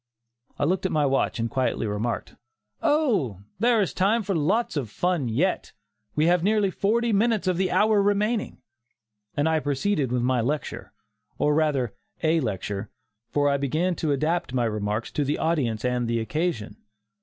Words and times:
I 0.57 0.63
looked 0.63 0.87
at 0.87 0.91
my 0.91 1.05
watch 1.05 1.37
and 1.37 1.47
quietly 1.47 1.85
remarked, 1.85 2.33
"Oh! 2.81 3.41
there 3.59 3.79
is 3.81 3.93
time 3.93 4.23
for 4.23 4.33
lots 4.33 4.75
of 4.75 4.89
fun 4.89 5.29
yet; 5.29 5.73
we 6.15 6.25
have 6.25 6.41
nearly 6.41 6.71
forty 6.71 7.13
minutes 7.13 7.45
of 7.45 7.55
the 7.57 7.69
hour 7.69 8.01
remaining," 8.01 8.63
and 9.37 9.47
I 9.47 9.59
proceeded 9.59 10.11
with 10.11 10.23
my 10.23 10.41
lecture, 10.41 10.91
or 11.37 11.53
rather 11.53 11.93
a 12.23 12.39
lecture, 12.39 12.89
for 13.29 13.47
I 13.47 13.57
began 13.57 13.93
to 13.97 14.11
adapt 14.11 14.55
my 14.55 14.65
remarks 14.65 15.11
to 15.11 15.23
the 15.23 15.37
audience 15.37 15.85
and 15.85 16.07
the 16.07 16.19
occasion. 16.19 16.77